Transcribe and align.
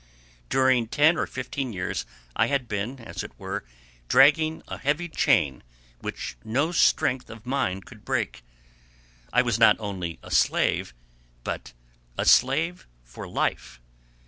During 0.49 0.87
ten 0.87 1.15
or 1.15 1.27
fifteen 1.27 1.73
years 1.73 2.07
I 2.35 2.47
had 2.47 2.67
been, 2.67 2.99
as 3.01 3.21
it 3.21 3.37
were, 3.37 3.63
dragging 4.07 4.63
a 4.67 4.79
heavy 4.79 5.07
chain 5.07 5.61
which 5.99 6.37
no 6.43 6.71
strength 6.71 7.29
of 7.29 7.45
mine 7.45 7.81
could 7.83 8.03
break; 8.03 8.43
I 9.31 9.43
was 9.43 9.59
not 9.59 9.75
only 9.79 10.17
a 10.23 10.31
slave, 10.31 10.95
but 11.43 11.73
a 12.17 12.25
slave 12.25 12.87
for 13.03 13.27
life. 13.27 13.79